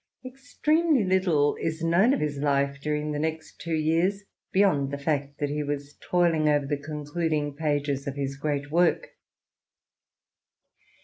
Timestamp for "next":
3.19-3.57